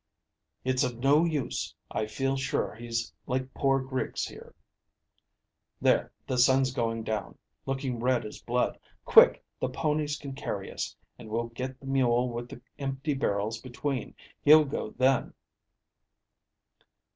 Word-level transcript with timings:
"It's 0.63 0.83
of 0.83 0.97
no 0.97 1.25
use: 1.25 1.75
I 1.91 2.07
feel 2.07 2.35
sure 2.35 2.73
he's 2.73 3.13
like 3.27 3.53
poor 3.53 3.79
Griggs 3.79 4.25
here. 4.25 4.55
There, 5.79 6.11
the 6.25 6.39
sun's 6.39 6.73
going 6.73 7.03
down, 7.03 7.37
looking 7.67 7.99
red 7.99 8.25
as 8.25 8.41
blood. 8.41 8.79
Quick; 9.05 9.45
the 9.59 9.69
ponies 9.69 10.17
can 10.17 10.33
carry 10.33 10.71
us, 10.71 10.95
and 11.19 11.29
we'll 11.29 11.49
get 11.49 11.79
the 11.79 11.85
mule 11.85 12.31
with 12.31 12.49
the 12.49 12.63
empty 12.79 13.13
barrels 13.13 13.61
between. 13.61 14.15
He'll 14.41 14.65
go 14.65 14.89
then." 14.89 15.35